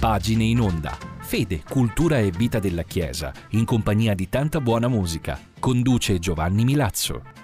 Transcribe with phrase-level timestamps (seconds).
[0.00, 0.96] Pagine in onda.
[1.18, 5.38] Fede, cultura e vita della Chiesa, in compagnia di tanta buona musica.
[5.58, 7.37] Conduce Giovanni Milazzo.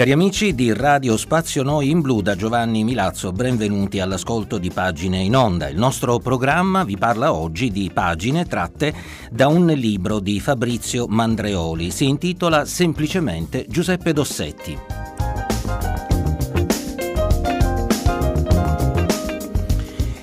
[0.00, 5.18] Cari amici di Radio Spazio Noi in Blu da Giovanni Milazzo, benvenuti all'ascolto di Pagine
[5.18, 5.68] in Onda.
[5.68, 8.94] Il nostro programma vi parla oggi di pagine tratte
[9.30, 11.90] da un libro di Fabrizio Mandreoli.
[11.90, 14.99] Si intitola semplicemente Giuseppe Dossetti.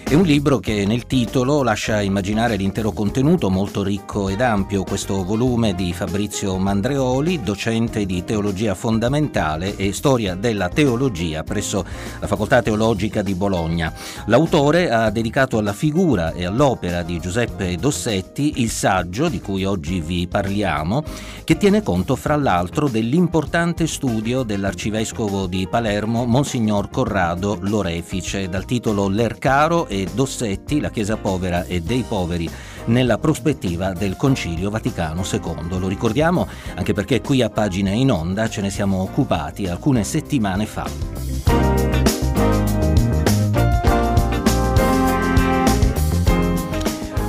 [0.09, 5.25] È un libro che nel titolo lascia immaginare l'intero contenuto molto ricco ed ampio, questo
[5.25, 11.83] volume di Fabrizio Mandreoli, docente di teologia fondamentale e storia della teologia presso
[12.21, 13.91] la Facoltà Teologica di Bologna.
[14.27, 19.99] L'autore ha dedicato alla figura e all'opera di Giuseppe Dossetti il saggio di cui oggi
[19.99, 21.03] vi parliamo,
[21.43, 29.09] che tiene conto fra l'altro dell'importante studio dell'arcivescovo di Palermo, Monsignor Corrado Lorefice, dal titolo
[29.09, 32.49] L'Ercaro e e Dossetti, la Chiesa povera e dei poveri
[32.85, 35.79] nella prospettiva del Concilio Vaticano II.
[35.79, 40.65] Lo ricordiamo anche perché qui a pagina in onda ce ne siamo occupati alcune settimane
[40.65, 41.36] fa.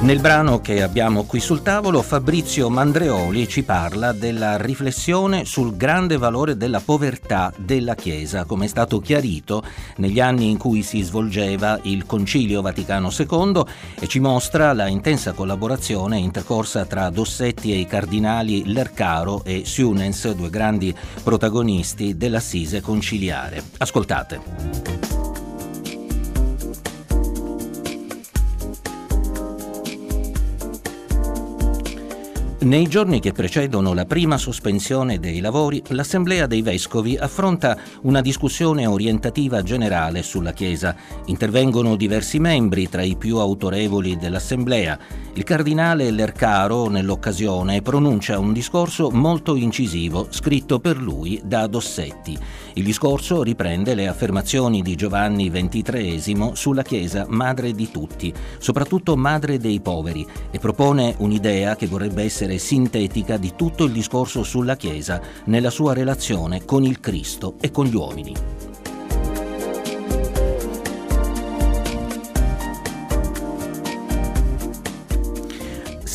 [0.01, 6.17] Nel brano che abbiamo qui sul tavolo, Fabrizio Mandreoli ci parla della riflessione sul grande
[6.17, 9.63] valore della povertà della Chiesa, come è stato chiarito
[9.97, 13.63] negli anni in cui si svolgeva il Concilio Vaticano II
[13.99, 20.31] e ci mostra la intensa collaborazione intercorsa tra Dossetti e i cardinali Lercaro e Siunens,
[20.33, 23.63] due grandi protagonisti dell'Assise conciliare.
[23.79, 24.98] Ascoltate.
[32.61, 38.85] Nei giorni che precedono la prima sospensione dei lavori, l'Assemblea dei Vescovi affronta una discussione
[38.85, 40.97] orientativa generale sulla Chiesa.
[41.27, 44.99] Intervengono diversi membri, tra i più autorevoli dell'Assemblea.
[45.35, 52.37] Il cardinale Lercaro, nell'occasione, pronuncia un discorso molto incisivo, scritto per lui da Dossetti.
[52.79, 59.59] Il discorso riprende le affermazioni di Giovanni XXIII sulla Chiesa madre di tutti, soprattutto madre
[59.59, 65.21] dei poveri, e propone un'idea che vorrebbe essere sintetica di tutto il discorso sulla Chiesa
[65.47, 68.68] nella sua relazione con il Cristo e con gli uomini.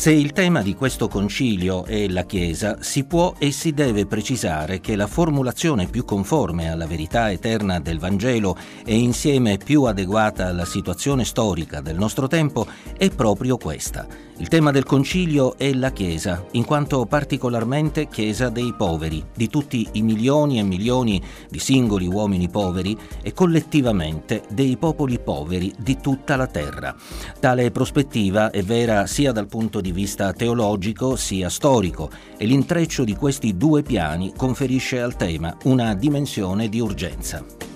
[0.04, 4.78] Se il tema di questo concilio è la Chiesa, si può e si deve precisare
[4.78, 8.54] che la formulazione più conforme alla verità eterna del Vangelo
[8.84, 12.66] e insieme più adeguata alla situazione storica del nostro tempo
[12.98, 14.06] è proprio questa
[14.38, 19.86] il tema del concilio è la Chiesa, in quanto particolarmente Chiesa dei poveri, di tutti
[19.92, 26.34] i milioni e milioni di singoli uomini poveri e collettivamente dei popoli poveri di tutta
[26.34, 26.94] la terra.
[27.38, 33.14] Tale prospettiva è vera sia dal punto di vista teologico sia storico e l'intreccio di
[33.14, 37.72] questi due piani conferisce al tema una dimensione di urgenza.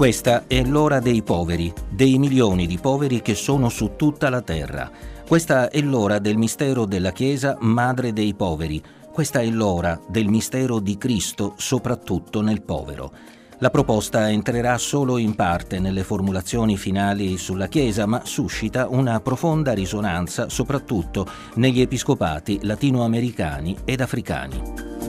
[0.00, 4.90] Questa è l'ora dei poveri, dei milioni di poveri che sono su tutta la terra.
[5.28, 8.82] Questa è l'ora del mistero della Chiesa, madre dei poveri.
[9.12, 13.12] Questa è l'ora del mistero di Cristo, soprattutto nel povero.
[13.58, 19.74] La proposta entrerà solo in parte nelle formulazioni finali sulla Chiesa, ma suscita una profonda
[19.74, 24.99] risonanza soprattutto negli episcopati latinoamericani ed africani.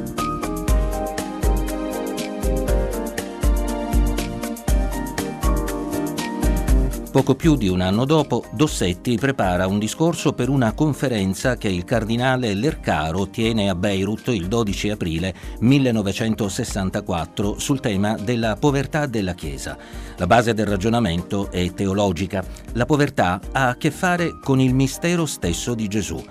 [7.11, 11.83] Poco più di un anno dopo, Dossetti prepara un discorso per una conferenza che il
[11.83, 19.77] cardinale Lercaro tiene a Beirut il 12 aprile 1964 sul tema della povertà della Chiesa.
[20.15, 22.45] La base del ragionamento è teologica.
[22.73, 26.23] La povertà ha a che fare con il mistero stesso di Gesù.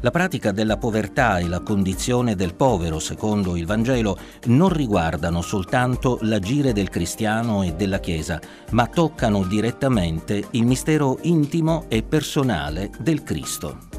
[0.00, 6.18] La pratica della povertà e la condizione del povero, secondo il Vangelo, non riguardano soltanto
[6.22, 8.40] l'agire del cristiano e della Chiesa,
[8.70, 13.95] ma toccano direttamente il mistero intimo e personale del Cristo.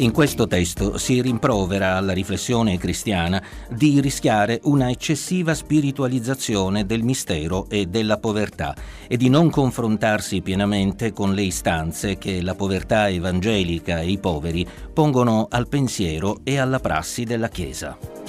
[0.00, 7.66] In questo testo si rimprovera alla riflessione cristiana di rischiare una eccessiva spiritualizzazione del mistero
[7.68, 8.74] e della povertà
[9.06, 14.66] e di non confrontarsi pienamente con le istanze che la povertà evangelica e i poveri
[14.90, 18.19] pongono al pensiero e alla prassi della Chiesa.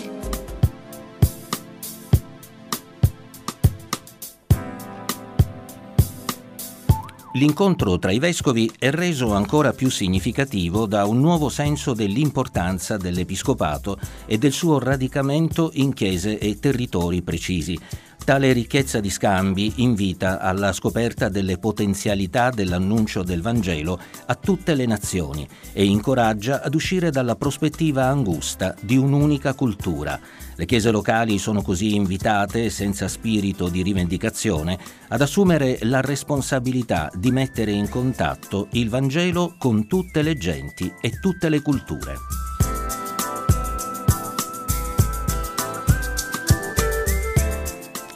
[7.33, 13.97] L'incontro tra i vescovi è reso ancora più significativo da un nuovo senso dell'importanza dell'episcopato
[14.25, 17.79] e del suo radicamento in chiese e territori precisi.
[18.23, 24.85] Tale ricchezza di scambi invita alla scoperta delle potenzialità dell'annuncio del Vangelo a tutte le
[24.85, 30.19] nazioni e incoraggia ad uscire dalla prospettiva angusta di un'unica cultura
[30.61, 34.77] le chiese locali sono così invitate, senza spirito di rivendicazione,
[35.07, 41.19] ad assumere la responsabilità di mettere in contatto il Vangelo con tutte le genti e
[41.19, 42.50] tutte le culture.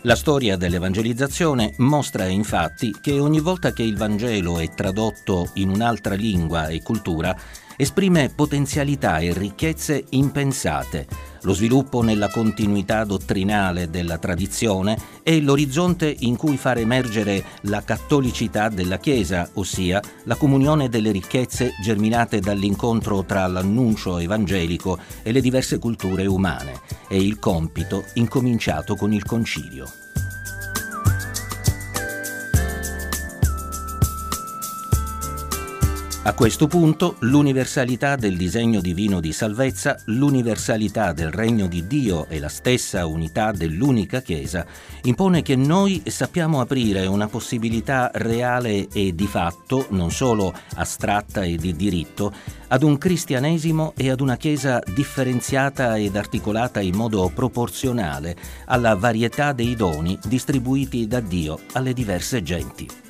[0.06, 6.14] La storia dell'evangelizzazione mostra infatti che ogni volta che il Vangelo è tradotto in un'altra
[6.14, 7.36] lingua e cultura,
[7.78, 11.08] esprime potenzialità e ricchezze impensate.
[11.42, 18.70] Lo sviluppo nella continuità dottrinale della tradizione è l'orizzonte in cui far emergere la cattolicità
[18.70, 25.78] della Chiesa, ossia la comunione delle ricchezze germinate dall'incontro tra l'annuncio evangelico e le diverse
[25.78, 26.80] culture umane.
[27.08, 29.88] È il compito incominciato con il concilio.
[36.28, 42.40] A questo punto l'universalità del disegno divino di salvezza, l'universalità del regno di Dio e
[42.40, 44.66] la stessa unità dell'unica Chiesa
[45.04, 51.58] impone che noi sappiamo aprire una possibilità reale e di fatto, non solo astratta e
[51.58, 52.34] di diritto,
[52.70, 58.36] ad un cristianesimo e ad una Chiesa differenziata ed articolata in modo proporzionale
[58.66, 63.05] alla varietà dei doni distribuiti da Dio alle diverse genti.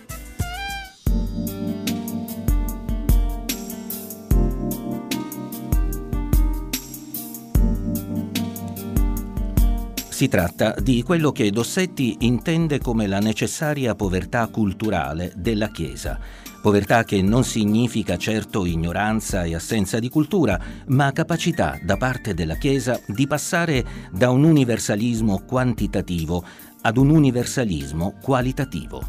[10.16, 16.18] Si tratta di quello che Dossetti intende come la necessaria povertà culturale della Chiesa.
[16.62, 20.58] Povertà che non significa certo ignoranza e assenza di cultura,
[20.88, 26.46] ma capacità da parte della Chiesa di passare da un universalismo quantitativo
[26.84, 29.04] ad un universalismo qualitativo.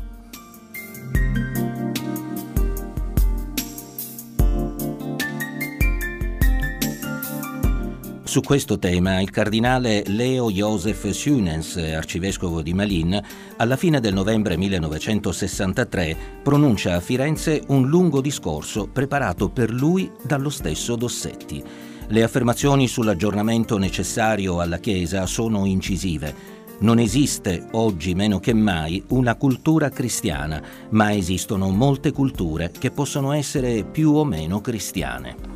[8.36, 13.18] Su questo tema il cardinale Leo Joseph Sunens, arcivescovo di Malin,
[13.56, 20.50] alla fine del novembre 1963 pronuncia a Firenze un lungo discorso preparato per lui dallo
[20.50, 21.64] stesso Dossetti.
[22.08, 26.34] Le affermazioni sull'aggiornamento necessario alla Chiesa sono incisive.
[26.80, 33.32] Non esiste, oggi meno che mai, una cultura cristiana, ma esistono molte culture che possono
[33.32, 35.56] essere più o meno cristiane.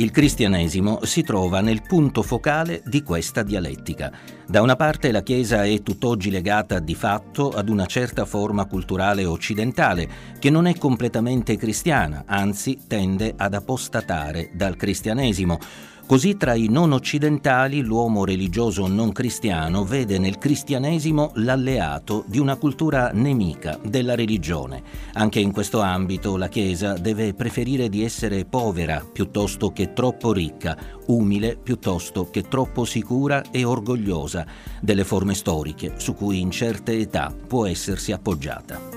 [0.00, 4.10] Il cristianesimo si trova nel punto focale di questa dialettica.
[4.46, 9.26] Da una parte la Chiesa è tutt'oggi legata di fatto ad una certa forma culturale
[9.26, 10.08] occidentale,
[10.38, 15.58] che non è completamente cristiana, anzi tende ad apostatare dal cristianesimo.
[16.10, 22.56] Così tra i non occidentali l'uomo religioso non cristiano vede nel cristianesimo l'alleato di una
[22.56, 24.82] cultura nemica della religione.
[25.12, 30.76] Anche in questo ambito la Chiesa deve preferire di essere povera piuttosto che troppo ricca,
[31.06, 34.44] umile piuttosto che troppo sicura e orgogliosa
[34.80, 38.89] delle forme storiche su cui in certe età può essersi appoggiata.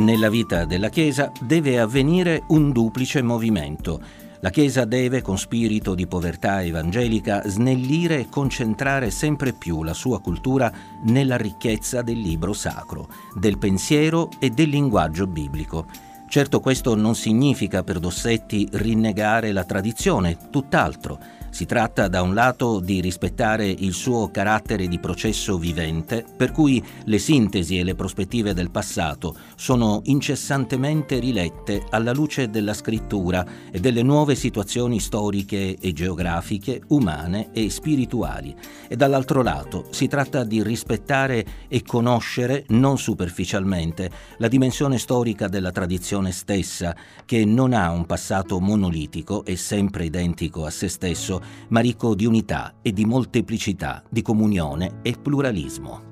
[0.00, 4.00] Nella vita della Chiesa deve avvenire un duplice movimento.
[4.40, 10.22] La Chiesa deve, con spirito di povertà evangelica, snellire e concentrare sempre più la sua
[10.22, 10.72] cultura
[11.04, 15.84] nella ricchezza del libro sacro, del pensiero e del linguaggio biblico.
[16.30, 21.18] Certo questo non significa per Dossetti rinnegare la tradizione, tutt'altro.
[21.50, 26.82] Si tratta da un lato di rispettare il suo carattere di processo vivente, per cui
[27.04, 33.80] le sintesi e le prospettive del passato sono incessantemente rilette alla luce della scrittura e
[33.80, 38.54] delle nuove situazioni storiche e geografiche, umane e spirituali.
[38.88, 45.72] E dall'altro lato si tratta di rispettare e conoscere, non superficialmente, la dimensione storica della
[45.72, 46.94] tradizione stessa,
[47.26, 52.26] che non ha un passato monolitico e sempre identico a se stesso, ma ricco di
[52.26, 56.08] unità e di molteplicità, di comunione e pluralismo.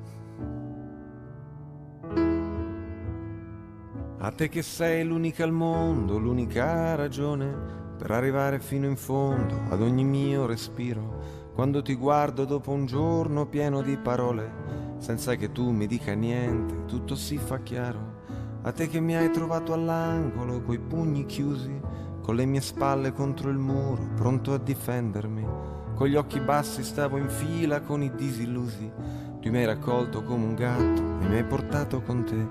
[4.21, 9.81] A te che sei l'unica al mondo, l'unica ragione per arrivare fino in fondo ad
[9.81, 11.47] ogni mio respiro.
[11.55, 16.85] Quando ti guardo dopo un giorno pieno di parole, senza che tu mi dica niente,
[16.87, 18.17] tutto si fa chiaro.
[18.63, 21.81] A te che mi hai trovato all'angolo, coi pugni chiusi,
[22.29, 25.47] con le mie spalle contro il muro, pronto a difendermi.
[25.95, 28.93] Con gli occhi bassi stavo in fila con i disillusi.
[29.41, 32.47] Tu mi hai raccolto come un gatto e mi hai portato con te.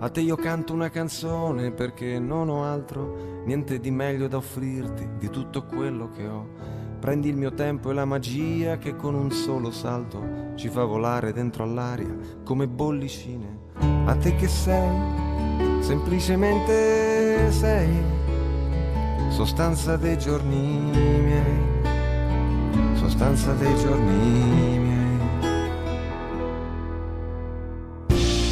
[0.00, 5.10] A te io canto una canzone perché non ho altro, niente di meglio da offrirti
[5.16, 6.48] di tutto quello che ho.
[6.98, 11.32] Prendi il mio tempo e la magia che con un solo salto ci fa volare
[11.32, 13.58] dentro all'aria come bollicine.
[14.06, 14.90] A te che sei,
[15.82, 18.23] semplicemente sei
[19.30, 20.90] sostanza dei giorni
[21.22, 21.58] miei,
[22.94, 24.92] sostanza dei giorni miei.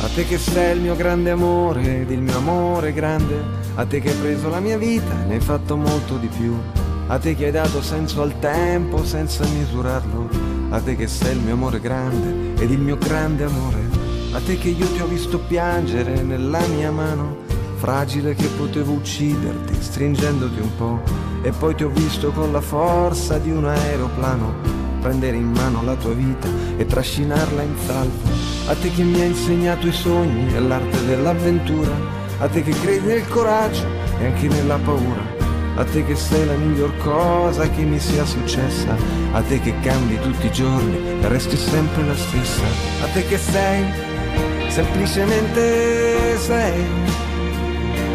[0.01, 3.41] A te che sei il mio grande amore ed il mio amore grande,
[3.77, 6.55] a te che hai preso la mia vita e ne hai fatto molto di più,
[7.07, 10.29] a te che hai dato senso al tempo senza misurarlo,
[10.71, 13.89] a te che sei il mio amore grande ed il mio grande amore,
[14.33, 17.52] a te che io ti ho visto piangere nella mia mano
[17.83, 21.03] fragile che potevo ucciderti stringendoti un po'
[21.43, 24.55] e poi ti ho visto con la forza di un aeroplano
[25.01, 26.47] prendere in mano la tua vita
[26.77, 28.31] e trascinarla in salvo.
[28.69, 31.91] A te che mi hai insegnato i sogni e l'arte dell'avventura,
[32.39, 33.85] a te che credi nel coraggio
[34.21, 35.25] e anche nella paura,
[35.75, 38.95] a te che sei la miglior cosa che mi sia successa,
[39.33, 42.63] a te che cambi tutti i giorni e resti sempre la stessa,
[43.03, 43.85] a te che sei,
[44.69, 47.32] semplicemente sei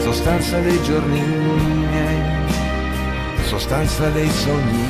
[0.08, 2.22] sostanza dei giorni miei,
[3.44, 4.88] sostanza dei sogni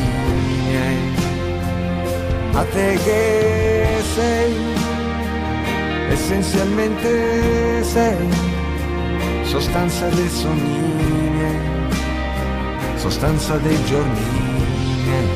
[0.68, 1.16] miei.
[2.54, 4.54] A te che sei,
[6.10, 8.30] essenzialmente sei,
[9.42, 10.80] sostanza dei sogni
[11.32, 11.60] miei,
[12.96, 14.22] sostanza dei giorni
[15.04, 15.30] miei.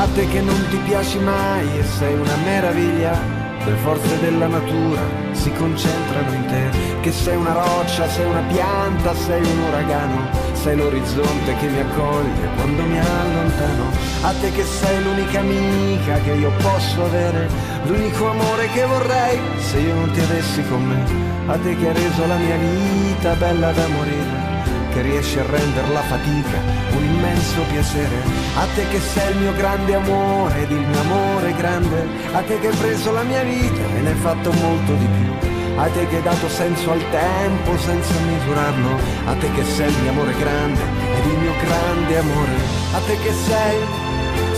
[0.00, 3.37] A te che non ti piaci mai e sei una meraviglia
[3.68, 6.70] le forze della natura si concentrano in te,
[7.00, 12.48] che sei una roccia, sei una pianta, sei un uragano, sei l'orizzonte che mi accoglie
[12.56, 13.90] quando mi allontano,
[14.22, 17.48] a te che sei l'unica amica che io posso avere,
[17.84, 21.04] l'unico amore che vorrei se io non ti avessi con me,
[21.46, 24.57] a te che hai reso la mia vita bella da morire
[24.92, 26.58] che riesci a rendere la fatica
[26.96, 28.16] un immenso piacere.
[28.56, 32.58] A te che sei il mio grande amore ed il mio amore grande, a te
[32.58, 35.48] che hai preso la mia vita e ne hai fatto molto di più.
[35.78, 39.98] A te che hai dato senso al tempo senza misurarlo, a te che sei il
[40.02, 40.80] mio amore grande
[41.16, 42.56] ed il mio grande amore,
[42.94, 43.78] a te che sei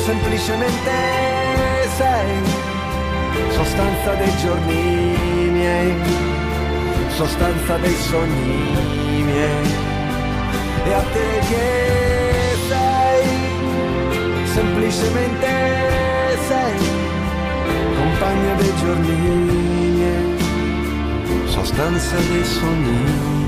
[0.05, 0.91] semplicemente
[1.97, 2.69] sei
[3.51, 5.95] sostanza dei giorni miei,
[7.09, 9.89] sostanza dei sogni miei
[10.85, 11.67] e a te che
[12.69, 13.27] sei,
[14.47, 15.49] semplicemente
[16.49, 16.79] sei,
[17.97, 19.41] compagna dei giorni
[21.47, 23.39] sostanza dei sogni.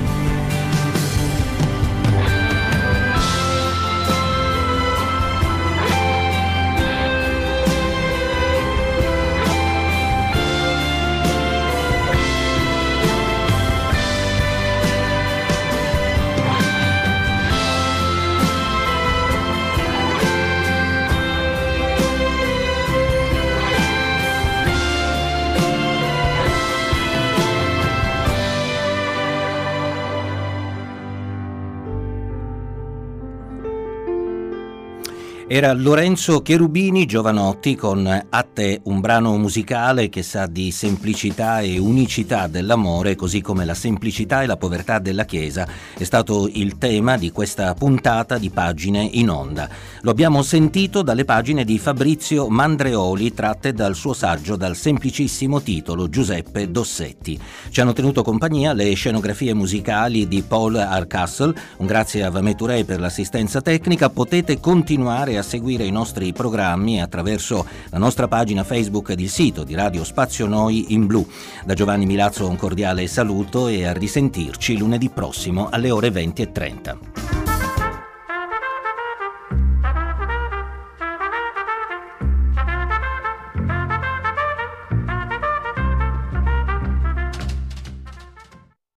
[35.45, 41.77] Era Lorenzo Cherubini Giovanotti con A te, un brano musicale che sa di semplicità e
[41.77, 47.17] unicità dell'amore, così come la semplicità e la povertà della Chiesa è stato il tema
[47.17, 49.67] di questa puntata di pagine in onda.
[50.01, 56.07] Lo abbiamo sentito dalle pagine di Fabrizio Mandreoli tratte dal suo saggio dal semplicissimo titolo
[56.07, 57.37] Giuseppe Dossetti.
[57.69, 63.01] Ci hanno tenuto compagnia le scenografie musicali di Paul Arcastle, un grazie a Vameturei per
[63.01, 69.19] l'assistenza tecnica, potete continuare a seguire i nostri programmi attraverso la nostra pagina Facebook ed
[69.19, 71.27] il sito di Radio Spazio Noi in Blu.
[71.65, 77.32] Da Giovanni Milazzo un cordiale saluto e a risentirci lunedì prossimo alle ore 20.30.